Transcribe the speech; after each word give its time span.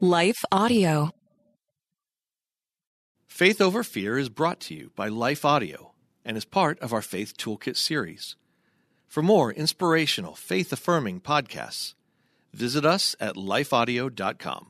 Life 0.00 0.44
Audio. 0.52 1.10
Faith 3.26 3.62
Over 3.62 3.82
Fear 3.82 4.18
is 4.18 4.28
brought 4.28 4.60
to 4.60 4.74
you 4.74 4.90
by 4.94 5.08
Life 5.08 5.42
Audio 5.42 5.94
and 6.22 6.36
is 6.36 6.44
part 6.44 6.78
of 6.80 6.92
our 6.92 7.00
Faith 7.00 7.34
Toolkit 7.38 7.78
series. 7.78 8.36
For 9.06 9.22
more 9.22 9.50
inspirational, 9.50 10.34
faith 10.34 10.70
affirming 10.70 11.22
podcasts, 11.22 11.94
visit 12.52 12.84
us 12.84 13.16
at 13.20 13.36
lifeaudio.com. 13.36 14.66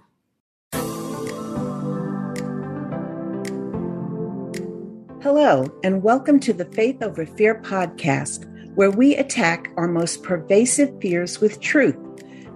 Hello, 5.24 5.66
and 5.82 6.04
welcome 6.04 6.38
to 6.38 6.52
the 6.52 6.66
Faith 6.66 7.02
Over 7.02 7.26
Fear 7.26 7.62
podcast, 7.62 8.44
where 8.76 8.92
we 8.92 9.16
attack 9.16 9.72
our 9.76 9.88
most 9.88 10.22
pervasive 10.22 11.00
fears 11.00 11.40
with 11.40 11.60
truth 11.60 11.96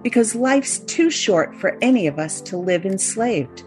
because 0.03 0.35
life's 0.35 0.79
too 0.79 1.09
short 1.09 1.55
for 1.55 1.77
any 1.81 2.07
of 2.07 2.19
us 2.19 2.41
to 2.41 2.57
live 2.57 2.85
enslaved. 2.85 3.63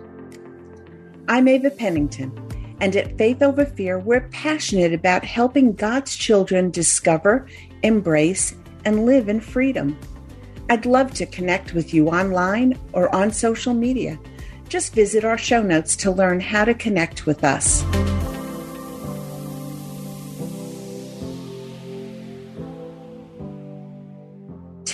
I'm 1.29 1.49
Ava 1.49 1.71
Pennington, 1.71 2.33
and 2.81 2.95
at 2.97 3.17
Faith 3.17 3.43
Over 3.43 3.65
Fear, 3.65 4.01
we're 4.01 4.29
passionate 4.29 4.93
about 4.93 5.25
helping 5.25 5.73
God's 5.73 6.17
children 6.17 6.71
discover, 6.71 7.47
embrace, 7.83 8.55
and 8.85 9.07
live 9.07 9.29
in 9.29 9.41
freedom. 9.41 9.99
I'd 10.69 10.87
love 10.87 11.15
to 11.15 11.27
connect 11.27 11.75
with 11.75 11.95
you 11.95 12.09
online 12.09 12.79
or 12.93 13.15
on 13.15 13.31
social 13.31 13.75
media. 13.75 14.19
Just 14.69 14.95
visit 14.95 15.25
our 15.25 15.39
show 15.39 15.63
notes 15.63 15.95
to 15.97 16.11
learn 16.11 16.41
how 16.41 16.65
to 16.65 16.75
connect 16.75 17.27
with 17.27 17.45
us. 17.45 17.85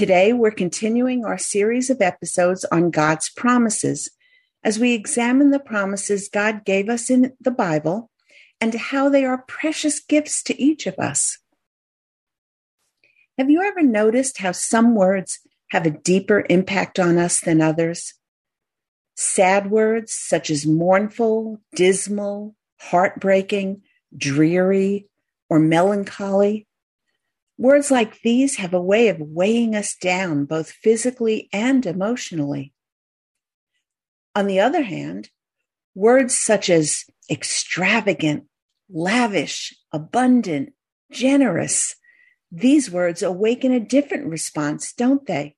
Today, 0.01 0.33
we're 0.33 0.51
continuing 0.51 1.27
our 1.27 1.37
series 1.37 1.91
of 1.91 2.01
episodes 2.01 2.65
on 2.73 2.91
God's 2.91 3.29
promises 3.29 4.09
as 4.65 4.79
we 4.79 4.95
examine 4.95 5.51
the 5.51 5.59
promises 5.59 6.31
God 6.33 6.65
gave 6.65 6.89
us 6.89 7.11
in 7.11 7.35
the 7.39 7.51
Bible 7.51 8.11
and 8.63 8.75
how 8.75 9.11
they 9.11 9.27
are 9.27 9.45
precious 9.47 10.01
gifts 10.01 10.43
to 10.45 10.59
each 10.59 10.87
of 10.87 10.99
us. 10.99 11.37
Have 13.37 13.51
you 13.51 13.61
ever 13.61 13.83
noticed 13.83 14.39
how 14.39 14.53
some 14.53 14.95
words 14.95 15.41
have 15.69 15.85
a 15.85 15.91
deeper 15.91 16.47
impact 16.49 16.99
on 16.99 17.19
us 17.19 17.39
than 17.39 17.61
others? 17.61 18.15
Sad 19.17 19.71
words 19.71 20.15
such 20.15 20.49
as 20.49 20.65
mournful, 20.65 21.61
dismal, 21.77 22.55
heartbreaking, 22.79 23.83
dreary, 24.17 25.09
or 25.51 25.59
melancholy 25.59 26.67
Words 27.61 27.91
like 27.91 28.23
these 28.23 28.57
have 28.57 28.73
a 28.73 28.81
way 28.81 29.09
of 29.09 29.21
weighing 29.21 29.77
us 29.77 29.95
down, 29.95 30.47
both 30.47 30.71
physically 30.71 31.51
and 31.53 31.85
emotionally. 31.85 32.73
On 34.35 34.47
the 34.47 34.61
other 34.61 34.81
hand, 34.81 35.29
words 35.95 36.35
such 36.35 36.71
as 36.71 37.05
extravagant, 37.31 38.45
lavish, 38.89 39.75
abundant, 39.93 40.73
generous, 41.13 41.97
these 42.51 42.91
words 42.91 43.23
awaken 43.23 43.73
a 43.73 43.79
different 43.79 44.29
response, 44.29 44.95
don't 44.95 45.27
they? 45.27 45.55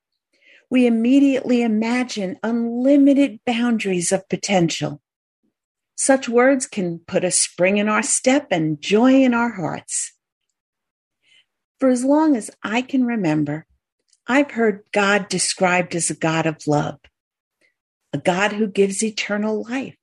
We 0.69 0.89
immediately 0.89 1.63
imagine 1.63 2.37
unlimited 2.43 3.39
boundaries 3.47 4.11
of 4.11 4.29
potential. 4.29 5.01
Such 5.95 6.29
words 6.29 6.67
can 6.67 6.99
put 7.07 7.23
a 7.23 7.31
spring 7.31 7.77
in 7.77 7.89
our 7.89 8.03
step 8.03 8.49
and 8.51 8.83
joy 8.83 9.23
in 9.23 9.35
our 9.35 9.53
hearts. 9.53 10.15
For 11.83 11.91
as 11.91 12.05
long 12.05 12.37
as 12.37 12.49
I 12.63 12.81
can 12.81 13.05
remember, 13.05 13.67
I've 14.29 14.53
heard 14.53 14.85
God 14.93 15.29
described 15.29 15.97
as 15.97 16.11
a 16.11 16.15
God 16.15 16.47
of 16.47 16.69
love, 16.69 17.01
a 18.13 18.19
God 18.19 18.53
who 18.53 18.69
gives 18.69 19.03
eternal 19.03 19.65
life. 19.69 19.97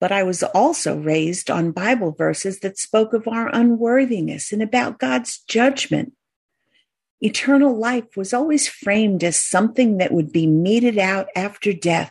But 0.00 0.10
I 0.10 0.24
was 0.24 0.42
also 0.42 0.98
raised 0.98 1.48
on 1.48 1.70
Bible 1.70 2.10
verses 2.10 2.58
that 2.58 2.76
spoke 2.76 3.12
of 3.12 3.28
our 3.28 3.54
unworthiness 3.54 4.50
and 4.50 4.62
about 4.62 4.98
God's 4.98 5.44
judgment. 5.46 6.12
Eternal 7.20 7.78
life 7.78 8.16
was 8.16 8.34
always 8.34 8.66
framed 8.66 9.22
as 9.22 9.36
something 9.36 9.98
that 9.98 10.10
would 10.10 10.32
be 10.32 10.48
meted 10.48 10.98
out 10.98 11.28
after 11.36 11.72
death, 11.72 12.10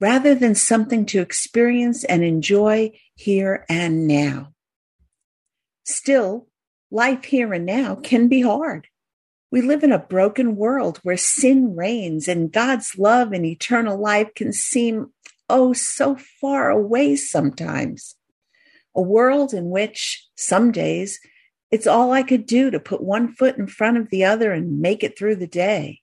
rather 0.00 0.34
than 0.34 0.56
something 0.56 1.06
to 1.06 1.20
experience 1.20 2.02
and 2.02 2.24
enjoy 2.24 2.90
here 3.14 3.64
and 3.68 4.08
now. 4.08 4.54
Still, 5.84 6.48
life 6.90 7.24
here 7.24 7.52
and 7.52 7.66
now 7.66 7.94
can 7.96 8.28
be 8.28 8.42
hard. 8.42 8.88
We 9.50 9.62
live 9.62 9.82
in 9.82 9.92
a 9.92 9.98
broken 9.98 10.56
world 10.56 10.98
where 11.02 11.16
sin 11.16 11.74
reigns 11.74 12.28
and 12.28 12.52
God's 12.52 12.98
love 12.98 13.32
and 13.32 13.46
eternal 13.46 13.98
life 13.98 14.34
can 14.34 14.52
seem, 14.52 15.12
oh, 15.48 15.72
so 15.72 16.16
far 16.16 16.70
away 16.70 17.16
sometimes. 17.16 18.16
A 18.94 19.00
world 19.00 19.54
in 19.54 19.70
which 19.70 20.26
some 20.36 20.70
days 20.70 21.18
it's 21.70 21.86
all 21.86 22.12
I 22.12 22.22
could 22.22 22.46
do 22.46 22.70
to 22.70 22.80
put 22.80 23.02
one 23.02 23.32
foot 23.32 23.58
in 23.58 23.66
front 23.66 23.98
of 23.98 24.10
the 24.10 24.24
other 24.24 24.52
and 24.52 24.80
make 24.80 25.02
it 25.02 25.18
through 25.18 25.36
the 25.36 25.46
day. 25.46 26.00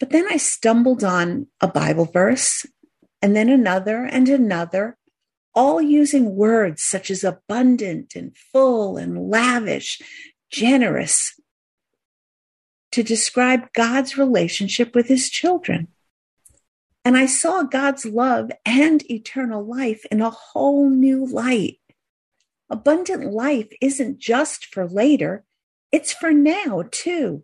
But 0.00 0.10
then 0.10 0.26
I 0.28 0.36
stumbled 0.36 1.04
on 1.04 1.46
a 1.60 1.68
Bible 1.68 2.06
verse 2.06 2.66
and 3.22 3.36
then 3.36 3.48
another 3.48 4.04
and 4.04 4.28
another 4.28 4.96
all 5.60 5.82
using 5.82 6.36
words 6.36 6.82
such 6.82 7.10
as 7.10 7.22
abundant 7.22 8.16
and 8.16 8.34
full 8.34 8.96
and 8.96 9.28
lavish, 9.28 10.00
generous, 10.50 11.38
to 12.92 13.02
describe 13.02 13.70
God's 13.74 14.16
relationship 14.16 14.94
with 14.94 15.06
his 15.06 15.28
children. 15.28 15.88
And 17.04 17.14
I 17.14 17.26
saw 17.26 17.62
God's 17.62 18.06
love 18.06 18.50
and 18.64 19.08
eternal 19.10 19.62
life 19.62 20.06
in 20.10 20.22
a 20.22 20.30
whole 20.30 20.88
new 20.88 21.26
light. 21.26 21.78
Abundant 22.70 23.30
life 23.30 23.68
isn't 23.82 24.18
just 24.18 24.64
for 24.64 24.88
later, 24.88 25.44
it's 25.92 26.10
for 26.10 26.32
now 26.32 26.84
too. 26.90 27.42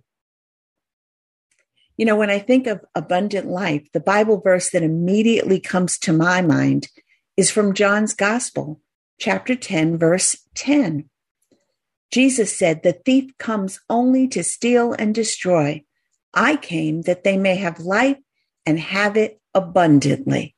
You 1.98 2.06
know, 2.06 2.16
when 2.16 2.30
I 2.30 2.38
think 2.38 2.66
of 2.66 2.80
abundant 2.94 3.46
life, 3.46 3.86
the 3.92 4.00
Bible 4.00 4.40
verse 4.40 4.70
that 4.70 4.82
immediately 4.82 5.60
comes 5.60 5.98
to 5.98 6.14
my 6.14 6.40
mind 6.40 6.88
is 7.36 7.50
from 7.50 7.74
John's 7.74 8.14
Gospel, 8.14 8.80
chapter 9.18 9.54
10, 9.54 9.98
verse 9.98 10.36
10. 10.54 11.08
Jesus 12.10 12.56
said, 12.56 12.82
The 12.82 12.94
thief 12.94 13.36
comes 13.38 13.80
only 13.90 14.26
to 14.28 14.42
steal 14.42 14.94
and 14.94 15.14
destroy. 15.14 15.84
I 16.32 16.56
came 16.56 17.02
that 17.02 17.24
they 17.24 17.36
may 17.36 17.56
have 17.56 17.80
life 17.80 18.18
and 18.64 18.78
have 18.78 19.16
it 19.16 19.40
abundantly. 19.54 20.54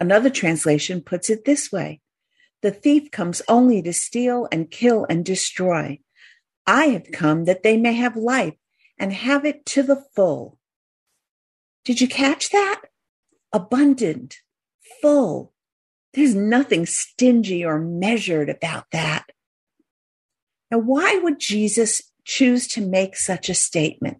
Another 0.00 0.30
translation 0.30 1.00
puts 1.02 1.30
it 1.30 1.44
this 1.44 1.70
way 1.70 2.00
The 2.62 2.72
thief 2.72 3.10
comes 3.10 3.42
only 3.48 3.80
to 3.82 3.92
steal 3.92 4.48
and 4.50 4.70
kill 4.70 5.06
and 5.08 5.24
destroy. 5.24 6.00
I 6.66 6.86
have 6.86 7.12
come 7.12 7.44
that 7.44 7.62
they 7.62 7.76
may 7.76 7.92
have 7.92 8.16
life 8.16 8.54
and 8.98 9.12
have 9.12 9.44
it 9.44 9.64
to 9.66 9.84
the 9.84 10.04
full. 10.16 10.58
Did 11.84 12.00
you 12.00 12.08
catch 12.08 12.50
that? 12.50 12.82
Abundant, 13.52 14.38
full, 15.00 15.52
there's 16.16 16.34
nothing 16.34 16.86
stingy 16.86 17.62
or 17.62 17.78
measured 17.78 18.48
about 18.48 18.86
that. 18.90 19.26
Now, 20.70 20.78
why 20.78 21.20
would 21.22 21.38
Jesus 21.38 22.02
choose 22.24 22.66
to 22.68 22.80
make 22.80 23.16
such 23.16 23.50
a 23.50 23.54
statement? 23.54 24.18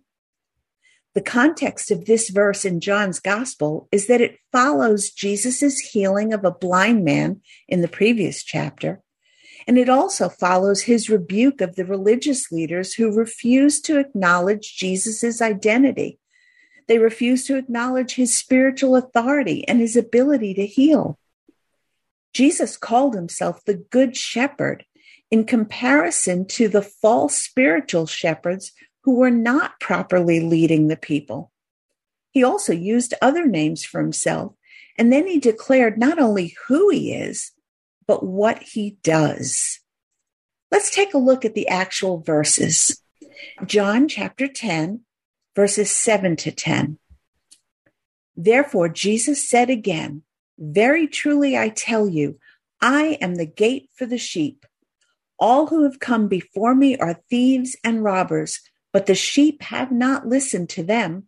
The 1.14 1.22
context 1.22 1.90
of 1.90 2.04
this 2.04 2.28
verse 2.28 2.66
in 2.66 2.80
John's 2.80 3.18
gospel 3.18 3.88
is 3.90 4.08
that 4.08 4.20
it 4.20 4.38
follows 4.52 5.10
Jesus' 5.10 5.78
healing 5.78 6.34
of 6.34 6.44
a 6.44 6.50
blind 6.50 7.02
man 7.02 7.40
in 7.66 7.80
the 7.80 7.88
previous 7.88 8.44
chapter. 8.44 9.00
And 9.66 9.78
it 9.78 9.88
also 9.88 10.28
follows 10.28 10.82
his 10.82 11.08
rebuke 11.08 11.62
of 11.62 11.76
the 11.76 11.86
religious 11.86 12.52
leaders 12.52 12.92
who 12.92 13.10
refused 13.10 13.86
to 13.86 13.98
acknowledge 13.98 14.76
Jesus' 14.76 15.40
identity. 15.40 16.18
They 16.88 16.98
refused 16.98 17.46
to 17.46 17.56
acknowledge 17.56 18.16
his 18.16 18.36
spiritual 18.36 18.94
authority 18.96 19.66
and 19.66 19.80
his 19.80 19.96
ability 19.96 20.52
to 20.54 20.66
heal. 20.66 21.18
Jesus 22.36 22.76
called 22.76 23.14
himself 23.14 23.64
the 23.64 23.82
Good 23.90 24.14
Shepherd 24.14 24.84
in 25.30 25.46
comparison 25.46 26.46
to 26.48 26.68
the 26.68 26.82
false 26.82 27.38
spiritual 27.38 28.04
shepherds 28.04 28.72
who 29.04 29.14
were 29.14 29.30
not 29.30 29.80
properly 29.80 30.40
leading 30.40 30.88
the 30.88 30.98
people. 30.98 31.50
He 32.32 32.44
also 32.44 32.74
used 32.74 33.14
other 33.22 33.46
names 33.46 33.86
for 33.86 34.02
himself, 34.02 34.52
and 34.98 35.10
then 35.10 35.26
he 35.26 35.40
declared 35.40 35.96
not 35.96 36.18
only 36.18 36.54
who 36.68 36.90
he 36.90 37.14
is, 37.14 37.52
but 38.06 38.22
what 38.22 38.62
he 38.62 38.98
does. 39.02 39.80
Let's 40.70 40.94
take 40.94 41.14
a 41.14 41.18
look 41.18 41.46
at 41.46 41.54
the 41.54 41.68
actual 41.68 42.20
verses. 42.20 43.02
John 43.64 44.08
chapter 44.08 44.46
10, 44.46 45.00
verses 45.54 45.90
7 45.90 46.36
to 46.36 46.52
10. 46.52 46.98
Therefore, 48.36 48.90
Jesus 48.90 49.48
said 49.48 49.70
again, 49.70 50.22
very 50.58 51.06
truly 51.06 51.56
I 51.56 51.68
tell 51.68 52.08
you, 52.08 52.38
I 52.80 53.18
am 53.20 53.36
the 53.36 53.46
gate 53.46 53.90
for 53.94 54.06
the 54.06 54.18
sheep. 54.18 54.66
All 55.38 55.66
who 55.66 55.84
have 55.84 56.00
come 56.00 56.28
before 56.28 56.74
me 56.74 56.96
are 56.96 57.22
thieves 57.28 57.76
and 57.84 58.02
robbers, 58.02 58.60
but 58.92 59.06
the 59.06 59.14
sheep 59.14 59.62
have 59.62 59.92
not 59.92 60.26
listened 60.26 60.68
to 60.70 60.82
them. 60.82 61.24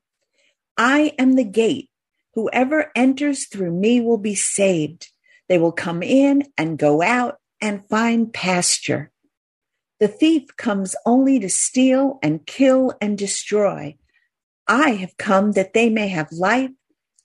I 0.77 1.13
am 1.19 1.35
the 1.35 1.45
gate. 1.45 1.91
Whoever 2.35 2.91
enters 2.95 3.47
through 3.47 3.73
me 3.73 4.01
will 4.01 4.19
be 4.19 4.35
saved. 4.35 5.09
They 5.49 5.59
will 5.59 5.73
come 5.73 6.03
in 6.03 6.45
and 6.57 6.79
go 6.79 7.03
out 7.03 7.39
and 7.61 7.87
find 7.89 8.33
pasture. 8.33 9.11
The 9.99 10.09
thief 10.09 10.57
comes 10.57 10.95
only 11.05 11.41
to 11.41 11.49
steal 11.49 12.19
and 12.23 12.47
kill 12.47 12.95
and 13.01 13.19
destroy. 13.19 13.97
I 14.67 14.91
have 14.91 15.17
come 15.17 15.53
that 15.53 15.75
they 15.75 15.89
may 15.91 16.09
have 16.09 16.31
life 16.31 16.71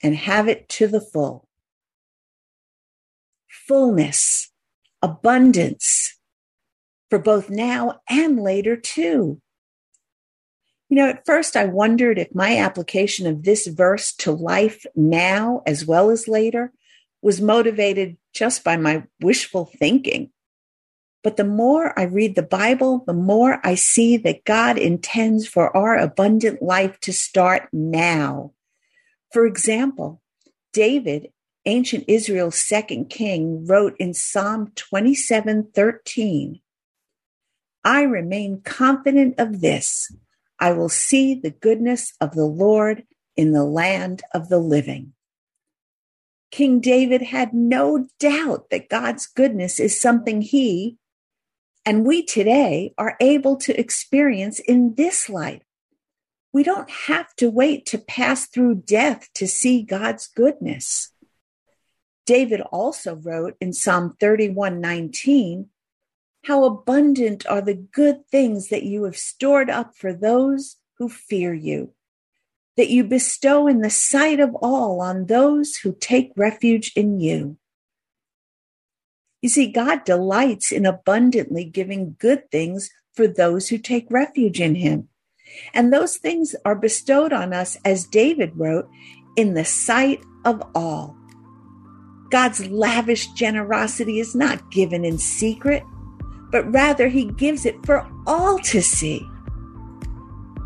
and 0.02 0.16
have 0.16 0.48
it 0.48 0.68
to 0.70 0.88
the 0.88 1.02
full. 1.02 1.48
Fullness, 3.68 4.52
abundance 5.02 6.18
for 7.10 7.20
both 7.20 7.50
now 7.50 8.02
and 8.10 8.42
later, 8.42 8.76
too. 8.76 9.40
You 10.90 10.98
know, 10.98 11.10
at 11.10 11.26
first 11.26 11.56
I 11.56 11.66
wondered 11.66 12.20
if 12.20 12.36
my 12.36 12.58
application 12.58 13.26
of 13.26 13.44
this 13.44 13.68
verse 13.68 14.14
to 14.18 14.32
life 14.32 14.86
now 14.96 15.62
as 15.66 15.86
well 15.86 16.10
as 16.10 16.28
later 16.28 16.72
was 17.22 17.42
motivated 17.42 18.18
just 18.34 18.64
by 18.64 18.78
my 18.78 19.04
wishful 19.22 19.66
thinking. 19.66 20.32
But 21.24 21.38
the 21.38 21.46
more 21.46 21.98
I 21.98 22.04
read 22.04 22.36
the 22.36 22.44
Bible, 22.44 23.04
the 23.08 23.14
more 23.14 23.60
I 23.64 23.76
see 23.76 24.18
that 24.18 24.44
God 24.44 24.78
intends 24.78 25.48
for 25.48 25.76
our 25.76 25.98
abundant 25.98 26.62
life 26.62 27.00
to 27.02 27.14
start 27.14 27.70
now. 27.72 28.54
For 29.32 29.48
example, 29.48 30.22
David, 30.74 31.33
ancient 31.65 32.06
Israel's 32.07 32.57
second 32.57 33.10
king, 33.10 33.65
wrote 33.65 33.95
in 34.00 34.13
Psalm 34.13 34.71
27 34.75 35.71
13, 35.74 36.60
I 37.83 38.04
remain 38.04 38.62
confident 38.62 39.36
of 39.39 39.62
this. 39.62 40.12
I 40.60 40.71
will 40.71 40.89
see 40.89 41.36
the 41.36 41.51
goodness 41.51 42.13
of 42.21 42.33
the 42.33 42.45
Lord 42.45 43.04
in 43.36 43.51
the 43.51 43.65
land 43.65 44.21
of 44.33 44.50
the 44.50 44.60
living. 44.60 45.13
King 46.51 46.80
David 46.80 47.24
had 47.24 47.54
no 47.54 48.07
doubt 48.19 48.69
that 48.69 48.89
God's 48.89 49.25
goodness 49.25 49.80
is 49.80 50.00
something 50.00 50.42
he, 50.42 50.98
and 51.86 52.06
we 52.06 52.24
today 52.24 52.94
are 52.98 53.18
able 53.19 53.57
to 53.57 53.77
experience 53.77 54.60
in 54.60 54.95
this 54.95 55.30
life. 55.30 55.63
We 56.54 56.63
don't 56.63 56.89
have 56.89 57.36
to 57.38 57.50
wait 57.50 57.88
to 57.88 57.98
pass 57.98 58.45
through 58.45 58.83
death 58.86 59.30
to 59.33 59.48
see 59.48 59.81
God's 59.81 60.27
goodness. 60.27 61.12
David 62.25 62.62
also 62.62 63.16
wrote 63.16 63.56
in 63.60 63.74
Psalm 63.74 64.16
31 64.20 64.80
19, 64.80 65.70
How 66.46 66.64
abundant 66.66 67.46
are 67.48 67.62
the 67.62 67.75
good 67.75 68.28
things 68.28 68.70
that 68.70 68.84
you 68.84 69.04
have 69.04 69.18
stored 69.18 69.70
up 69.70 69.96
for 69.96 70.14
those 70.14 70.78
who 70.98 71.10
fear 71.10 71.54
you, 71.54 71.94
that 72.78 72.90
you 72.90 73.04
bestow 73.04 73.68
in 73.68 73.81
the 73.81 73.90
sight 73.90 74.40
of 74.40 74.56
all 74.56 75.02
on 75.02 75.25
those 75.25 75.78
who 75.78 75.96
take 76.00 76.31
refuge 76.36 76.94
in 76.96 77.20
you. 77.20 77.58
You 79.42 79.50
see, 79.50 79.70
God 79.70 80.06
delights 80.06 80.72
in 80.72 80.86
abundantly 80.86 81.66
giving 81.66 82.16
good 82.18 82.50
things 82.50 82.90
for 83.14 83.28
those 83.28 83.68
who 83.68 83.78
take 83.78 84.08
refuge 84.10 84.62
in 84.62 84.75
Him. 84.75 85.10
And 85.74 85.92
those 85.92 86.18
things 86.18 86.56
are 86.64 86.75
bestowed 86.75 87.34
on 87.34 87.54
us, 87.54 87.78
as 87.84 88.06
David 88.06 88.54
wrote, 88.56 88.90
in 89.36 89.54
the 89.54 89.66
sight 89.66 90.22
of 90.46 90.64
all. 90.74 91.18
God's 92.34 92.66
lavish 92.66 93.28
generosity 93.34 94.20
is 94.20 94.34
not 94.34 94.72
given 94.72 95.06
in 95.06 95.20
secret, 95.20 95.84
but 96.50 96.64
rather 96.74 97.08
He 97.08 97.26
gives 97.26 97.64
it 97.64 97.86
for 97.86 98.10
all 98.26 98.58
to 98.58 98.82
see. 98.82 99.24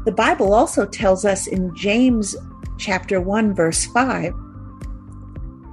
The 0.05 0.13
Bible 0.13 0.53
also 0.53 0.85
tells 0.85 1.25
us 1.25 1.45
in 1.45 1.75
James 1.75 2.37
chapter 2.77 3.19
1 3.19 3.53
verse 3.53 3.83
5, 3.87 4.33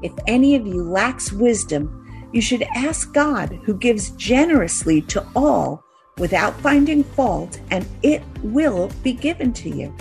if 0.03 0.13
any 0.27 0.57
of 0.57 0.67
you 0.67 0.83
lacks 0.83 1.33
wisdom, 1.33 2.29
you 2.33 2.41
should 2.41 2.65
ask 2.75 3.13
God, 3.13 3.61
who 3.63 3.73
gives 3.73 4.11
generously 4.17 5.01
to 5.03 5.25
all 5.37 5.85
without 6.19 6.61
finding 6.61 7.05
fault, 7.05 7.61
and 7.71 7.87
it 8.03 8.25
will 8.43 8.91
be 9.05 9.13
given 9.13 9.53
to 9.53 9.71
you. 9.71 9.95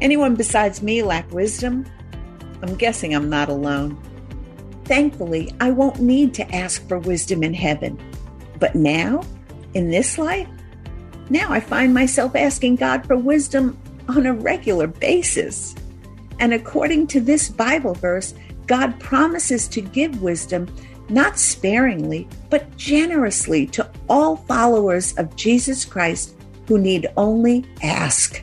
Anyone 0.00 0.34
besides 0.34 0.82
me 0.82 1.04
lack 1.04 1.30
wisdom? 1.30 1.86
I'm 2.60 2.74
guessing 2.74 3.14
I'm 3.14 3.30
not 3.30 3.48
alone. 3.48 3.96
Thankfully, 4.86 5.52
I 5.60 5.70
won't 5.70 6.00
need 6.00 6.32
to 6.34 6.54
ask 6.54 6.86
for 6.88 6.98
wisdom 6.98 7.42
in 7.42 7.54
heaven. 7.54 7.98
But 8.58 8.74
now, 8.74 9.22
in 9.74 9.90
this 9.90 10.16
life, 10.16 10.48
now 11.28 11.50
I 11.50 11.60
find 11.60 11.92
myself 11.92 12.36
asking 12.36 12.76
God 12.76 13.04
for 13.06 13.16
wisdom 13.16 13.76
on 14.08 14.26
a 14.26 14.32
regular 14.32 14.86
basis. 14.86 15.74
And 16.38 16.54
according 16.54 17.08
to 17.08 17.20
this 17.20 17.48
Bible 17.48 17.94
verse, 17.94 18.34
God 18.66 18.98
promises 19.00 19.66
to 19.68 19.80
give 19.80 20.22
wisdom 20.22 20.68
not 21.08 21.38
sparingly, 21.38 22.28
but 22.50 22.76
generously 22.76 23.66
to 23.68 23.90
all 24.08 24.36
followers 24.36 25.14
of 25.18 25.34
Jesus 25.36 25.84
Christ 25.84 26.36
who 26.66 26.78
need 26.78 27.08
only 27.16 27.64
ask. 27.82 28.42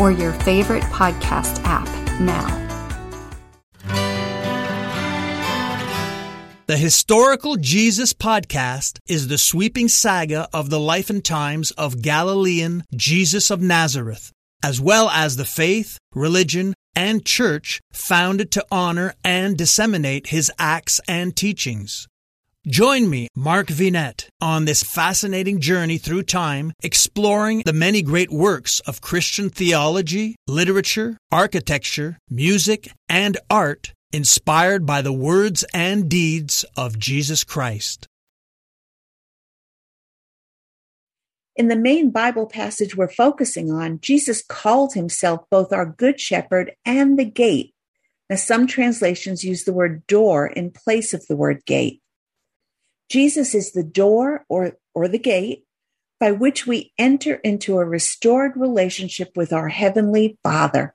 or 0.00 0.10
your 0.10 0.32
favorite 0.32 0.84
podcast 0.84 1.62
app 1.64 1.88
now. 2.20 2.66
The 6.66 6.76
Historical 6.76 7.54
Jesus 7.54 8.12
Podcast 8.12 8.98
is 9.06 9.28
the 9.28 9.38
sweeping 9.38 9.86
saga 9.86 10.48
of 10.52 10.68
the 10.68 10.80
life 10.80 11.10
and 11.10 11.24
times 11.24 11.70
of 11.70 12.02
Galilean 12.02 12.82
Jesus 12.92 13.52
of 13.52 13.62
Nazareth, 13.62 14.32
as 14.64 14.80
well 14.80 15.08
as 15.10 15.36
the 15.36 15.44
faith, 15.44 15.96
religion, 16.12 16.74
and 16.96 17.24
church 17.24 17.80
founded 17.92 18.50
to 18.50 18.66
honor 18.68 19.14
and 19.22 19.56
disseminate 19.56 20.26
his 20.26 20.50
acts 20.58 21.00
and 21.06 21.36
teachings. 21.36 22.08
Join 22.68 23.08
me, 23.08 23.28
Mark 23.36 23.68
Vinet, 23.68 24.26
on 24.40 24.64
this 24.64 24.82
fascinating 24.82 25.60
journey 25.60 25.98
through 25.98 26.24
time, 26.24 26.72
exploring 26.82 27.62
the 27.64 27.72
many 27.72 28.02
great 28.02 28.32
works 28.32 28.80
of 28.80 29.00
Christian 29.00 29.50
theology, 29.50 30.34
literature, 30.48 31.16
architecture, 31.30 32.18
music, 32.28 32.90
and 33.08 33.38
art 33.48 33.92
inspired 34.12 34.84
by 34.84 35.00
the 35.00 35.12
words 35.12 35.64
and 35.72 36.08
deeds 36.08 36.64
of 36.76 36.98
Jesus 36.98 37.44
Christ. 37.44 38.08
In 41.54 41.68
the 41.68 41.76
main 41.76 42.10
Bible 42.10 42.46
passage 42.46 42.96
we're 42.96 43.06
focusing 43.08 43.70
on, 43.70 44.00
Jesus 44.00 44.42
called 44.42 44.94
himself 44.94 45.42
both 45.52 45.72
our 45.72 45.86
good 45.86 46.18
shepherd 46.18 46.72
and 46.84 47.16
the 47.16 47.24
gate. 47.26 47.74
Now, 48.28 48.34
some 48.34 48.66
translations 48.66 49.44
use 49.44 49.62
the 49.62 49.72
word 49.72 50.04
door 50.08 50.48
in 50.48 50.72
place 50.72 51.14
of 51.14 51.24
the 51.28 51.36
word 51.36 51.64
gate. 51.64 52.00
Jesus 53.08 53.54
is 53.54 53.72
the 53.72 53.84
door 53.84 54.44
or, 54.48 54.76
or 54.94 55.08
the 55.08 55.18
gate 55.18 55.64
by 56.18 56.32
which 56.32 56.66
we 56.66 56.92
enter 56.98 57.34
into 57.36 57.78
a 57.78 57.84
restored 57.84 58.52
relationship 58.56 59.36
with 59.36 59.52
our 59.52 59.68
Heavenly 59.68 60.38
Father. 60.42 60.94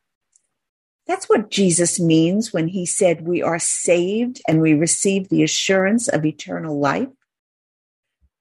That's 1.07 1.29
what 1.29 1.51
Jesus 1.51 1.99
means 1.99 2.53
when 2.53 2.69
he 2.69 2.85
said 2.85 3.27
we 3.27 3.41
are 3.41 3.59
saved 3.59 4.41
and 4.47 4.61
we 4.61 4.73
receive 4.73 5.29
the 5.29 5.43
assurance 5.43 6.07
of 6.07 6.25
eternal 6.25 6.79
life. 6.79 7.09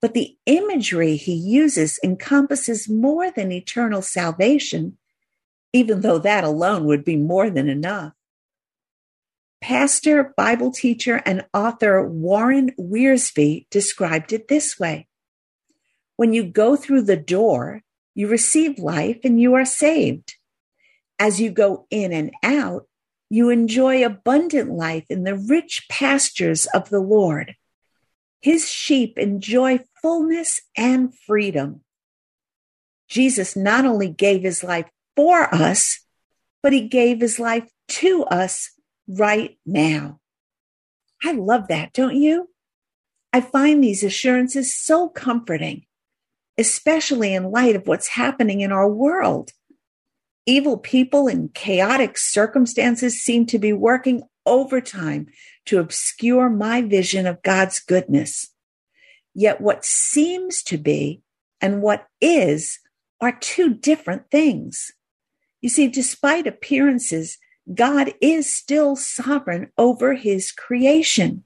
But 0.00 0.14
the 0.14 0.36
imagery 0.46 1.16
he 1.16 1.34
uses 1.34 1.98
encompasses 2.02 2.88
more 2.88 3.30
than 3.30 3.52
eternal 3.52 4.02
salvation, 4.02 4.96
even 5.72 6.00
though 6.00 6.18
that 6.18 6.44
alone 6.44 6.84
would 6.84 7.04
be 7.04 7.16
more 7.16 7.50
than 7.50 7.68
enough. 7.68 8.12
Pastor, 9.60 10.32
Bible 10.36 10.72
teacher, 10.72 11.22
and 11.26 11.44
author 11.52 12.06
Warren 12.06 12.72
Wiersbe 12.78 13.66
described 13.70 14.32
it 14.32 14.48
this 14.48 14.78
way 14.78 15.06
When 16.16 16.32
you 16.32 16.44
go 16.44 16.76
through 16.76 17.02
the 17.02 17.16
door, 17.16 17.82
you 18.14 18.26
receive 18.26 18.78
life 18.78 19.18
and 19.24 19.40
you 19.40 19.54
are 19.54 19.64
saved. 19.64 20.36
As 21.18 21.40
you 21.40 21.50
go 21.50 21.86
in 21.90 22.12
and 22.12 22.32
out, 22.42 22.86
you 23.28 23.50
enjoy 23.50 24.04
abundant 24.04 24.70
life 24.70 25.04
in 25.08 25.22
the 25.24 25.36
rich 25.36 25.86
pastures 25.88 26.66
of 26.66 26.88
the 26.88 27.00
Lord. 27.00 27.54
His 28.40 28.68
sheep 28.68 29.18
enjoy 29.18 29.80
fullness 30.00 30.60
and 30.76 31.14
freedom. 31.14 31.82
Jesus 33.08 33.54
not 33.54 33.84
only 33.84 34.08
gave 34.08 34.42
his 34.42 34.64
life 34.64 34.88
for 35.14 35.54
us, 35.54 36.00
but 36.62 36.72
he 36.72 36.88
gave 36.88 37.20
his 37.20 37.38
life 37.38 37.68
to 37.88 38.24
us 38.24 38.70
right 39.18 39.58
now. 39.66 40.20
I 41.22 41.32
love 41.32 41.68
that, 41.68 41.92
don't 41.92 42.16
you? 42.16 42.48
I 43.32 43.40
find 43.40 43.82
these 43.82 44.02
assurances 44.02 44.74
so 44.74 45.08
comforting, 45.08 45.86
especially 46.58 47.34
in 47.34 47.50
light 47.50 47.76
of 47.76 47.86
what's 47.86 48.08
happening 48.08 48.60
in 48.60 48.72
our 48.72 48.88
world. 48.88 49.52
Evil 50.46 50.78
people 50.78 51.28
and 51.28 51.52
chaotic 51.54 52.18
circumstances 52.18 53.22
seem 53.22 53.46
to 53.46 53.58
be 53.58 53.72
working 53.72 54.22
overtime 54.46 55.26
to 55.66 55.78
obscure 55.78 56.48
my 56.48 56.82
vision 56.82 57.26
of 57.26 57.42
God's 57.42 57.78
goodness. 57.78 58.48
Yet 59.34 59.60
what 59.60 59.84
seems 59.84 60.62
to 60.64 60.78
be 60.78 61.22
and 61.60 61.82
what 61.82 62.06
is 62.20 62.78
are 63.20 63.36
two 63.38 63.74
different 63.74 64.30
things. 64.30 64.92
You 65.60 65.68
see, 65.68 65.88
despite 65.88 66.46
appearances, 66.46 67.38
God 67.72 68.14
is 68.20 68.54
still 68.54 68.96
sovereign 68.96 69.70
over 69.76 70.14
his 70.14 70.52
creation. 70.52 71.44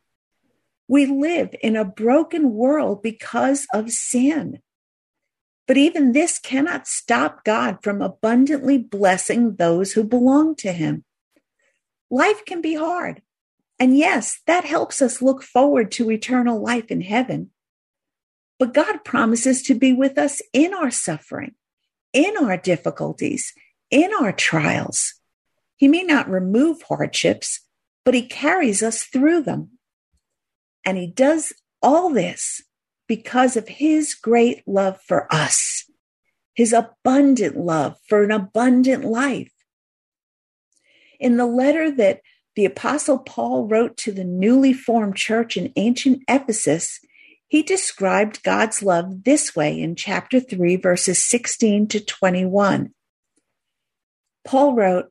We 0.87 1.07
live 1.07 1.55
in 1.63 1.77
a 1.77 1.85
broken 1.85 2.53
world 2.53 3.03
because 3.03 3.67
of 3.73 3.91
sin. 3.91 4.61
But 5.67 5.77
even 5.77 6.13
this 6.13 6.39
cannot 6.39 6.87
stop 6.87 7.43
God 7.45 7.79
from 7.83 8.03
abundantly 8.03 8.79
blessing 8.79 9.57
those 9.57 9.93
who 9.93 10.05
belong 10.05 10.57
to 10.57 10.73
him. 10.73 11.05
Life 12.11 12.45
can 12.45 12.61
be 12.61 12.75
hard. 12.75 13.23
And 13.79 13.97
yes, 13.97 14.41
that 14.47 14.65
helps 14.65 15.03
us 15.03 15.23
look 15.23 15.43
forward 15.43 15.91
to 15.93 16.11
eternal 16.11 16.63
life 16.63 16.91
in 16.91 17.01
heaven. 17.01 17.51
But 18.59 18.75
God 18.75 19.05
promises 19.05 19.63
to 19.63 19.75
be 19.75 19.93
with 19.93 20.17
us 20.17 20.41
in 20.53 20.75
our 20.75 20.91
suffering, 20.91 21.55
in 22.13 22.37
our 22.37 22.57
difficulties, 22.57 23.53
in 23.91 24.13
our 24.15 24.33
trials. 24.33 25.15
He 25.85 25.89
may 25.89 26.03
not 26.03 26.31
remove 26.31 26.81
hardships, 26.81 27.61
but 28.07 28.15
He 28.15 28.27
carries 28.27 28.83
us 28.83 29.03
through 29.03 29.43
them. 29.43 29.73
And 30.83 30.97
He 30.97 31.07
does 31.07 31.53
all 31.83 32.09
this 32.09 32.63
because 33.07 33.55
of 33.55 33.69
His 33.69 34.15
great 34.15 34.67
love 34.67 34.99
for 35.03 35.31
us, 35.31 35.85
His 36.55 36.73
abundant 36.73 37.59
love 37.59 37.99
for 38.09 38.23
an 38.25 38.31
abundant 38.31 39.05
life. 39.05 39.53
In 41.21 41.37
the 41.37 41.45
letter 41.45 41.91
that 41.91 42.23
the 42.57 42.65
Apostle 42.65 43.19
Paul 43.19 43.69
wrote 43.69 43.99
to 43.99 44.13
the 44.13 44.25
newly 44.25 44.73
formed 44.73 45.17
church 45.17 45.55
in 45.55 45.71
ancient 45.77 46.23
Ephesus, 46.31 46.99
he 47.47 47.63
described 47.63 48.43
God's 48.43 48.83
love 48.83 49.25
this 49.25 49.55
way 49.55 49.79
in 49.79 49.97
chapter 49.97 50.41
3, 50.41 50.77
verses 50.77 51.23
16 51.23 51.89
to 51.89 52.01
21. 52.03 52.95
Paul 54.47 54.75
wrote, 54.75 55.11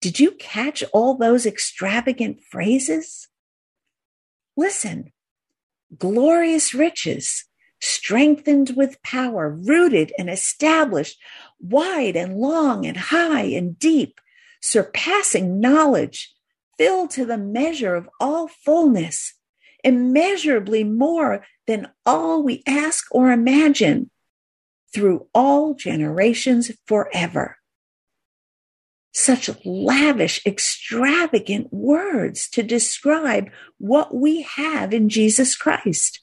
Did 0.00 0.20
you 0.20 0.32
catch 0.32 0.84
all 0.92 1.16
those 1.16 1.46
extravagant 1.46 2.40
phrases? 2.42 3.28
Listen, 4.56 5.12
glorious 5.96 6.74
riches, 6.74 7.44
strengthened 7.80 8.74
with 8.76 9.02
power, 9.02 9.48
rooted 9.50 10.12
and 10.18 10.28
established, 10.28 11.18
wide 11.60 12.16
and 12.16 12.36
long 12.36 12.84
and 12.84 12.96
high 12.96 13.44
and 13.44 13.78
deep, 13.78 14.20
surpassing 14.60 15.60
knowledge, 15.60 16.34
filled 16.76 17.10
to 17.10 17.24
the 17.24 17.38
measure 17.38 17.94
of 17.94 18.08
all 18.20 18.48
fullness, 18.48 19.34
immeasurably 19.82 20.84
more 20.84 21.44
than 21.66 21.88
all 22.04 22.42
we 22.42 22.62
ask 22.66 23.06
or 23.10 23.30
imagine, 23.30 24.10
through 24.92 25.26
all 25.34 25.74
generations 25.74 26.70
forever 26.86 27.56
such 29.16 29.48
lavish, 29.64 30.44
extravagant 30.44 31.72
words 31.72 32.50
to 32.50 32.62
describe 32.62 33.50
what 33.78 34.14
we 34.14 34.42
have 34.42 34.92
in 34.92 35.08
Jesus 35.08 35.56
Christ? 35.56 36.20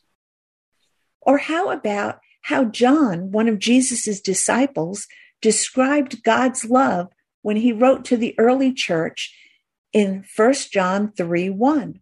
Or 1.19 1.39
how 1.39 1.71
about 1.71 2.19
how 2.43 2.65
John, 2.65 3.31
one 3.31 3.47
of 3.47 3.57
Jesus' 3.57 4.21
disciples, 4.21 5.07
described 5.41 6.21
God's 6.21 6.65
love 6.65 7.07
when 7.41 7.57
he 7.57 7.73
wrote 7.73 8.05
to 8.05 8.17
the 8.17 8.35
early 8.37 8.71
church 8.71 9.35
in 9.91 10.23
1 10.35 10.53
John 10.71 11.13
3 11.13 11.49
1. 11.49 11.99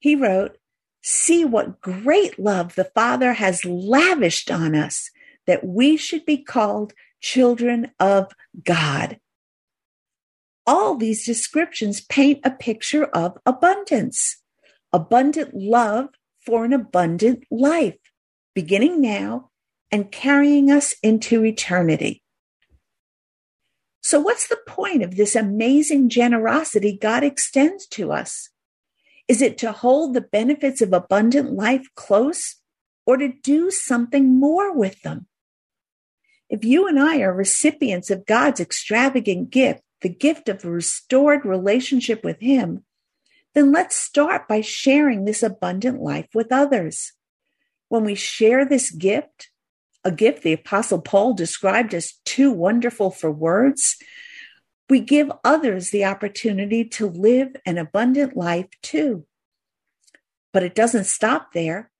He 0.00 0.16
wrote, 0.16 0.58
See 1.02 1.44
what 1.44 1.80
great 1.80 2.36
love 2.36 2.74
the 2.74 2.90
Father 2.96 3.34
has 3.34 3.64
lavished 3.64 4.50
on 4.50 4.74
us 4.74 5.12
that 5.46 5.64
we 5.64 5.96
should 5.96 6.26
be 6.26 6.42
called 6.42 6.94
children 7.20 7.92
of 8.00 8.32
God 8.64 9.20
all 10.68 10.96
these 10.96 11.24
descriptions 11.24 12.02
paint 12.02 12.40
a 12.44 12.50
picture 12.50 13.06
of 13.06 13.38
abundance, 13.46 14.36
abundant 14.92 15.54
love 15.54 16.10
for 16.44 16.66
an 16.66 16.74
abundant 16.74 17.42
life, 17.50 17.96
beginning 18.54 19.00
now 19.00 19.50
and 19.90 20.12
carrying 20.12 20.70
us 20.70 20.94
into 21.02 21.42
eternity. 21.42 22.22
So, 24.02 24.20
what's 24.20 24.48
the 24.48 24.60
point 24.66 25.02
of 25.02 25.16
this 25.16 25.34
amazing 25.34 26.10
generosity 26.10 26.98
God 27.00 27.24
extends 27.24 27.86
to 27.88 28.12
us? 28.12 28.50
Is 29.26 29.40
it 29.40 29.56
to 29.58 29.72
hold 29.72 30.12
the 30.12 30.20
benefits 30.20 30.82
of 30.82 30.92
abundant 30.92 31.52
life 31.52 31.86
close 31.94 32.56
or 33.06 33.16
to 33.16 33.32
do 33.42 33.70
something 33.70 34.38
more 34.38 34.70
with 34.74 35.00
them? 35.00 35.28
If 36.50 36.62
you 36.62 36.86
and 36.86 37.00
I 37.00 37.20
are 37.20 37.32
recipients 37.32 38.10
of 38.10 38.26
God's 38.26 38.60
extravagant 38.60 39.48
gift, 39.48 39.82
the 40.02 40.08
gift 40.08 40.48
of 40.48 40.64
a 40.64 40.70
restored 40.70 41.44
relationship 41.44 42.24
with 42.24 42.40
Him, 42.40 42.84
then 43.54 43.72
let's 43.72 43.96
start 43.96 44.46
by 44.48 44.60
sharing 44.60 45.24
this 45.24 45.42
abundant 45.42 46.00
life 46.00 46.28
with 46.34 46.52
others. 46.52 47.12
When 47.88 48.04
we 48.04 48.14
share 48.14 48.64
this 48.64 48.90
gift, 48.90 49.50
a 50.04 50.12
gift 50.12 50.42
the 50.42 50.52
Apostle 50.52 51.00
Paul 51.00 51.34
described 51.34 51.94
as 51.94 52.14
too 52.24 52.52
wonderful 52.52 53.10
for 53.10 53.30
words, 53.30 53.96
we 54.88 55.00
give 55.00 55.30
others 55.44 55.90
the 55.90 56.04
opportunity 56.04 56.84
to 56.84 57.08
live 57.08 57.56
an 57.66 57.78
abundant 57.78 58.36
life 58.36 58.68
too. 58.82 59.26
But 60.52 60.62
it 60.62 60.74
doesn't 60.74 61.04
stop 61.04 61.52
there. 61.52 61.90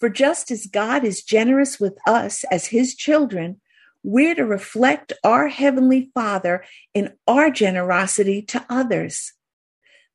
For 0.00 0.08
just 0.08 0.50
as 0.50 0.66
God 0.66 1.04
is 1.04 1.22
generous 1.22 1.78
with 1.78 1.96
us 2.06 2.42
as 2.50 2.66
his 2.66 2.96
children, 2.96 3.60
we're 4.02 4.34
to 4.34 4.44
reflect 4.44 5.12
our 5.22 5.48
Heavenly 5.48 6.10
Father 6.14 6.64
in 6.94 7.12
our 7.26 7.50
generosity 7.50 8.42
to 8.42 8.64
others. 8.68 9.32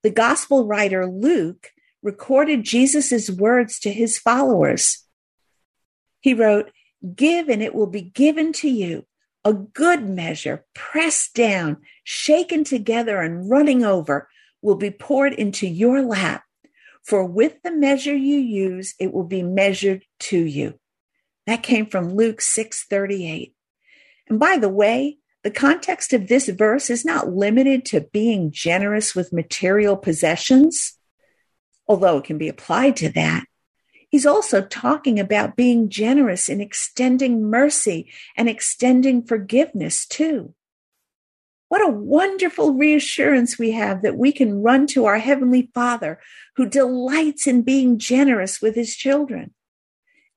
The 0.04 0.10
gospel 0.10 0.68
writer 0.68 1.08
Luke 1.08 1.72
recorded 2.04 2.64
Jesus' 2.64 3.30
words 3.30 3.80
to 3.80 3.92
his 3.92 4.18
followers. 4.18 5.06
He 6.20 6.34
wrote, 6.34 6.72
Give 7.16 7.48
and 7.50 7.62
it 7.62 7.76
will 7.76 7.88
be 7.88 8.02
given 8.02 8.54
to 8.54 8.70
you, 8.70 9.06
a 9.44 9.54
good 9.54 10.08
measure, 10.08 10.66
pressed 10.74 11.34
down, 11.34 11.78
shaken 12.04 12.64
together, 12.64 13.22
and 13.22 13.50
running 13.50 13.84
over, 13.84 14.30
will 14.62 14.76
be 14.76 14.92
poured 14.92 15.34
into 15.34 15.68
your 15.68 16.02
lap. 16.02 16.44
For 17.04 17.24
with 17.24 17.62
the 17.64 17.72
measure 17.72 18.16
you 18.16 18.38
use, 18.38 18.94
it 19.00 19.14
will 19.14 19.24
be 19.24 19.44
measured 19.44 20.04
to 20.22 20.38
you. 20.38 20.80
That 21.46 21.64
came 21.64 21.86
from 21.86 22.14
Luke 22.14 22.42
6 22.42 22.86
38. 22.90 23.54
And 24.30 24.40
by 24.40 24.58
the 24.58 24.70
way, 24.70 25.18
the 25.44 25.52
context 25.52 26.14
of 26.14 26.28
this 26.28 26.50
verse 26.50 26.90
is 26.90 27.06
not 27.06 27.34
limited 27.34 27.86
to 27.86 28.02
being 28.02 28.52
generous 28.52 29.16
with 29.16 29.32
material 29.32 29.96
possessions, 29.96 30.98
although 31.88 32.18
it 32.18 32.26
can 32.26 32.38
be 32.38 32.50
applied 32.50 32.98
to 32.98 33.10
that. 33.10 33.46
He's 34.10 34.26
also 34.26 34.62
talking 34.62 35.20
about 35.20 35.56
being 35.56 35.90
generous 35.90 36.50
in 36.50 36.62
extending 36.62 37.50
mercy 37.50 38.12
and 38.36 38.50
extending 38.50 39.24
forgiveness 39.24 40.06
too. 40.06 40.54
What 41.70 41.86
a 41.86 41.92
wonderful 41.92 42.74
reassurance 42.74 43.60
we 43.60 43.72
have 43.72 44.02
that 44.02 44.18
we 44.18 44.32
can 44.32 44.62
run 44.64 44.88
to 44.88 45.06
our 45.06 45.18
Heavenly 45.18 45.70
Father 45.74 46.20
who 46.56 46.66
delights 46.66 47.46
in 47.46 47.62
being 47.62 48.00
generous 48.00 48.62
with 48.62 48.76
His 48.76 48.96
children. 48.96 49.54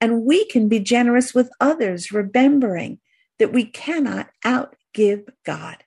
And 0.01 0.25
we 0.25 0.47
can 0.47 0.69
be 0.69 0.81
generous 0.81 1.33
with 1.33 1.51
others, 1.61 2.11
remembering 2.11 2.99
that 3.41 3.53
we 3.53 3.65
cannot 3.65 4.29
outgive 4.45 5.29
God. 5.45 5.79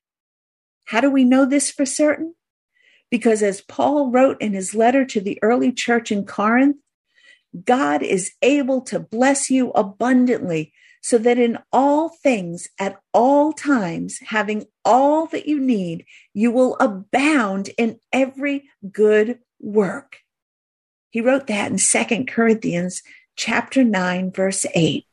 How 0.85 0.99
do 0.99 1.09
we 1.09 1.23
know 1.23 1.45
this 1.45 1.71
for 1.71 1.85
certain? 1.85 2.35
Because 3.09 3.41
as 3.41 3.61
Paul 3.61 4.11
wrote 4.11 4.41
in 4.41 4.53
his 4.53 4.75
letter 4.75 5.05
to 5.05 5.21
the 5.21 5.39
early 5.41 5.71
church 5.71 6.11
in 6.11 6.25
Corinth, 6.25 6.77
God 7.63 8.01
is 8.01 8.33
able 8.41 8.81
to 8.81 8.99
bless 8.99 9.49
you 9.49 9.69
abundantly 9.71 10.73
so 11.01 11.17
that 11.19 11.37
in 11.37 11.59
all 11.71 12.09
things, 12.09 12.67
at 12.79 12.99
all 13.13 13.53
times, 13.53 14.19
having 14.25 14.65
all 14.83 15.27
that 15.27 15.47
you 15.47 15.59
need, 15.59 16.05
you 16.33 16.49
will 16.49 16.75
abound 16.79 17.69
in 17.77 17.99
every 18.11 18.69
good 18.91 19.39
work. 19.59 20.17
He 21.11 21.21
wrote 21.21 21.47
that 21.47 21.69
in 21.71 21.77
Second 21.77 22.27
Corinthians 22.27 23.03
chapter 23.35 23.83
9 23.83 24.31
verse 24.31 24.65
8. 24.73 25.05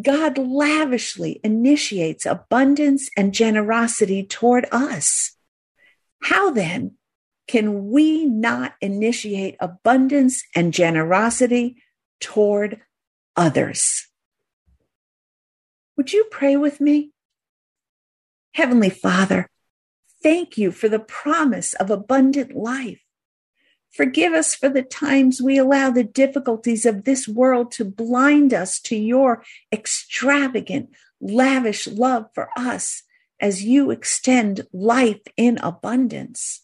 God 0.00 0.38
lavishly 0.38 1.40
initiates 1.42 2.26
abundance 2.26 3.10
and 3.16 3.34
generosity 3.34 4.24
toward 4.24 4.66
us. 4.70 5.32
How 6.22 6.50
then 6.50 6.96
can 7.48 7.90
we 7.90 8.24
not 8.26 8.74
initiate 8.80 9.56
abundance 9.58 10.44
and 10.54 10.72
generosity 10.72 11.82
toward 12.20 12.80
others. 13.36 14.06
Would 15.96 16.12
you 16.12 16.26
pray 16.30 16.56
with 16.56 16.80
me? 16.80 17.10
Heavenly 18.54 18.90
Father, 18.90 19.48
thank 20.22 20.58
you 20.58 20.70
for 20.70 20.88
the 20.88 20.98
promise 20.98 21.74
of 21.74 21.90
abundant 21.90 22.54
life. 22.54 23.00
Forgive 23.92 24.32
us 24.32 24.54
for 24.54 24.68
the 24.68 24.82
times 24.82 25.42
we 25.42 25.58
allow 25.58 25.90
the 25.90 26.04
difficulties 26.04 26.86
of 26.86 27.04
this 27.04 27.26
world 27.26 27.72
to 27.72 27.84
blind 27.84 28.54
us 28.54 28.78
to 28.82 28.96
your 28.96 29.42
extravagant, 29.72 30.90
lavish 31.20 31.86
love 31.88 32.26
for 32.32 32.50
us 32.56 33.02
as 33.40 33.64
you 33.64 33.90
extend 33.90 34.66
life 34.72 35.20
in 35.36 35.58
abundance. 35.58 36.62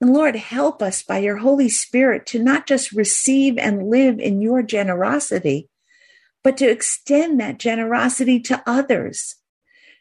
And 0.00 0.12
Lord, 0.12 0.36
help 0.36 0.82
us 0.82 1.02
by 1.02 1.18
your 1.18 1.38
Holy 1.38 1.68
Spirit 1.68 2.26
to 2.26 2.42
not 2.42 2.66
just 2.66 2.92
receive 2.92 3.56
and 3.56 3.88
live 3.88 4.18
in 4.18 4.40
your 4.40 4.62
generosity, 4.62 5.68
but 6.42 6.56
to 6.58 6.68
extend 6.68 7.40
that 7.40 7.58
generosity 7.58 8.40
to 8.40 8.62
others. 8.66 9.36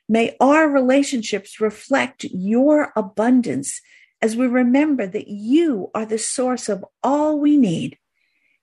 May 0.07 0.35
our 0.39 0.69
relationships 0.69 1.61
reflect 1.61 2.23
your 2.25 2.91
abundance 2.95 3.81
as 4.21 4.35
we 4.35 4.47
remember 4.47 5.05
that 5.07 5.27
you 5.27 5.91
are 5.93 6.05
the 6.05 6.17
source 6.17 6.69
of 6.69 6.85
all 7.03 7.39
we 7.39 7.57
need 7.57 7.97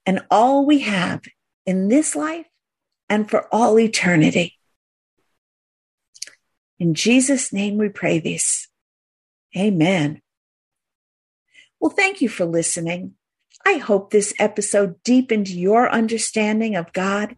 and 0.06 0.24
all 0.30 0.66
we 0.66 0.80
have 0.80 1.22
in 1.66 1.88
this 1.88 2.16
life 2.16 2.46
and 3.08 3.30
for 3.30 3.46
all 3.52 3.78
eternity. 3.78 4.58
In 6.78 6.94
Jesus' 6.94 7.52
name 7.52 7.78
we 7.78 7.88
pray 7.88 8.18
this. 8.18 8.68
Amen. 9.56 10.20
Well, 11.78 11.90
thank 11.90 12.20
you 12.20 12.28
for 12.28 12.44
listening. 12.44 13.14
I 13.64 13.74
hope 13.74 14.10
this 14.10 14.34
episode 14.38 15.02
deepened 15.04 15.48
your 15.48 15.90
understanding 15.90 16.74
of 16.74 16.92
God 16.92 17.36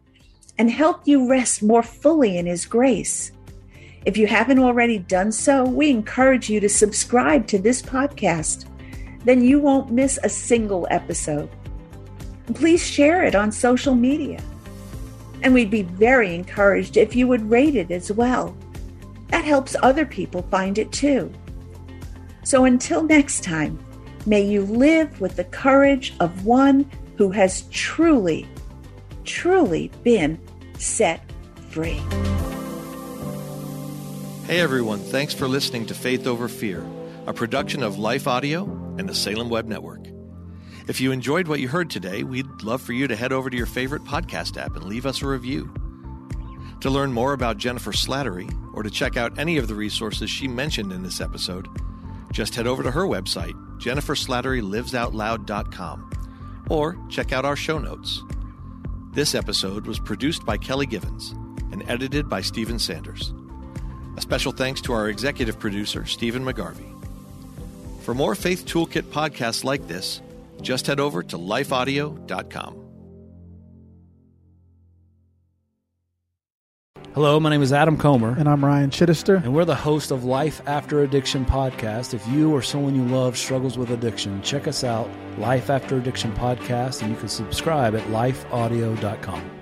and 0.56 0.70
helped 0.70 1.08
you 1.08 1.28
rest 1.28 1.62
more 1.62 1.82
fully 1.82 2.38
in 2.38 2.46
His 2.46 2.64
grace. 2.64 3.32
If 4.04 4.16
you 4.16 4.26
haven't 4.26 4.58
already 4.58 4.98
done 4.98 5.32
so, 5.32 5.64
we 5.64 5.90
encourage 5.90 6.50
you 6.50 6.60
to 6.60 6.68
subscribe 6.68 7.46
to 7.48 7.58
this 7.58 7.80
podcast. 7.80 8.66
Then 9.24 9.42
you 9.42 9.58
won't 9.58 9.90
miss 9.90 10.18
a 10.22 10.28
single 10.28 10.86
episode. 10.90 11.48
please 12.54 12.84
share 12.84 13.24
it 13.24 13.34
on 13.34 13.50
social 13.50 13.94
media. 13.94 14.42
And 15.42 15.54
we'd 15.54 15.70
be 15.70 15.82
very 15.82 16.34
encouraged 16.34 16.96
if 16.96 17.16
you 17.16 17.26
would 17.26 17.50
rate 17.50 17.74
it 17.74 17.90
as 17.90 18.12
well. 18.12 18.56
That 19.28 19.44
helps 19.44 19.76
other 19.82 20.04
people 20.04 20.42
find 20.50 20.78
it 20.78 20.92
too. 20.92 21.32
So 22.42 22.66
until 22.66 23.02
next 23.02 23.42
time, 23.42 23.78
May 24.26 24.40
you 24.42 24.62
live 24.62 25.20
with 25.20 25.36
the 25.36 25.44
courage 25.44 26.14
of 26.18 26.46
one 26.46 26.90
who 27.18 27.30
has 27.30 27.62
truly, 27.70 28.48
truly 29.24 29.90
been 30.02 30.38
set 30.78 31.20
free. 31.68 32.00
Hey 34.46 34.60
everyone, 34.60 34.98
thanks 34.98 35.32
for 35.32 35.48
listening 35.48 35.86
to 35.86 35.94
Faith 35.94 36.26
Over 36.26 36.48
Fear, 36.48 36.86
a 37.26 37.32
production 37.32 37.82
of 37.82 37.98
Life 37.98 38.28
Audio 38.28 38.64
and 38.98 39.08
the 39.08 39.14
Salem 39.14 39.48
Web 39.48 39.64
Network. 39.64 40.06
If 40.86 41.00
you 41.00 41.12
enjoyed 41.12 41.48
what 41.48 41.60
you 41.60 41.68
heard 41.68 41.88
today, 41.88 42.24
we'd 42.24 42.62
love 42.62 42.82
for 42.82 42.92
you 42.92 43.08
to 43.08 43.16
head 43.16 43.32
over 43.32 43.48
to 43.48 43.56
your 43.56 43.64
favorite 43.64 44.04
podcast 44.04 44.58
app 44.58 44.76
and 44.76 44.84
leave 44.84 45.06
us 45.06 45.22
a 45.22 45.26
review. 45.26 45.72
To 46.82 46.90
learn 46.90 47.10
more 47.10 47.32
about 47.32 47.56
Jennifer 47.56 47.92
Slattery 47.92 48.54
or 48.74 48.82
to 48.82 48.90
check 48.90 49.16
out 49.16 49.38
any 49.38 49.56
of 49.56 49.66
the 49.66 49.74
resources 49.74 50.28
she 50.28 50.46
mentioned 50.46 50.92
in 50.92 51.02
this 51.02 51.22
episode, 51.22 51.66
just 52.30 52.54
head 52.54 52.66
over 52.66 52.82
to 52.82 52.90
her 52.90 53.04
website, 53.04 53.54
jenniferslatterylivesoutloud.com, 53.78 56.10
or 56.68 56.98
check 57.08 57.32
out 57.32 57.46
our 57.46 57.56
show 57.56 57.78
notes. 57.78 58.22
This 59.12 59.34
episode 59.34 59.86
was 59.86 59.98
produced 59.98 60.44
by 60.44 60.58
Kelly 60.58 60.84
Givens 60.84 61.30
and 61.72 61.82
edited 61.88 62.28
by 62.28 62.42
Stephen 62.42 62.78
Sanders. 62.78 63.32
A 64.16 64.20
special 64.20 64.52
thanks 64.52 64.80
to 64.82 64.92
our 64.92 65.08
executive 65.08 65.58
producer, 65.58 66.06
Stephen 66.06 66.44
McGarvey. 66.44 66.90
For 68.02 68.14
more 68.14 68.34
Faith 68.34 68.66
Toolkit 68.66 69.02
podcasts 69.02 69.64
like 69.64 69.88
this, 69.88 70.20
just 70.60 70.86
head 70.86 71.00
over 71.00 71.22
to 71.22 71.38
lifeaudio.com. 71.38 72.84
Hello, 77.14 77.38
my 77.38 77.48
name 77.48 77.62
is 77.62 77.72
Adam 77.72 77.96
Comer. 77.96 78.34
And 78.36 78.48
I'm 78.48 78.64
Ryan 78.64 78.90
Chittister. 78.90 79.36
And 79.36 79.54
we're 79.54 79.64
the 79.64 79.74
host 79.74 80.10
of 80.10 80.24
Life 80.24 80.60
After 80.66 81.04
Addiction 81.04 81.46
podcast. 81.46 82.12
If 82.12 82.26
you 82.26 82.52
or 82.52 82.60
someone 82.60 82.96
you 82.96 83.04
love 83.04 83.36
struggles 83.38 83.78
with 83.78 83.90
addiction, 83.90 84.42
check 84.42 84.66
us 84.66 84.82
out, 84.82 85.08
Life 85.38 85.70
After 85.70 85.96
Addiction 85.96 86.32
podcast, 86.32 87.02
and 87.02 87.12
you 87.12 87.16
can 87.16 87.28
subscribe 87.28 87.94
at 87.94 88.02
lifeaudio.com. 88.08 89.53